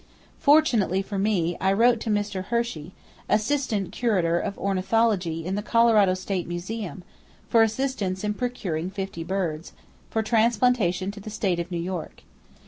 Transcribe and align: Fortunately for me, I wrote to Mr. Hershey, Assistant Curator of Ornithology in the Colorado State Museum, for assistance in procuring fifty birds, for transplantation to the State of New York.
Fortunately 0.39 1.03
for 1.03 1.19
me, 1.19 1.55
I 1.61 1.71
wrote 1.73 1.99
to 1.99 2.09
Mr. 2.09 2.45
Hershey, 2.45 2.91
Assistant 3.29 3.91
Curator 3.91 4.39
of 4.39 4.57
Ornithology 4.57 5.45
in 5.45 5.53
the 5.53 5.61
Colorado 5.61 6.15
State 6.15 6.47
Museum, 6.47 7.03
for 7.47 7.61
assistance 7.61 8.23
in 8.23 8.33
procuring 8.33 8.89
fifty 8.89 9.23
birds, 9.23 9.73
for 10.09 10.23
transplantation 10.23 11.11
to 11.11 11.19
the 11.19 11.29
State 11.29 11.59
of 11.59 11.69
New 11.69 11.77
York. 11.77 12.23